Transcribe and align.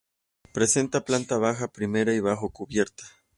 Presenta 0.51 1.05
planta 1.05 1.37
baja, 1.37 1.67
primera 1.67 2.11
y 2.15 2.19
bajo 2.21 2.49
cubierta. 2.49 3.03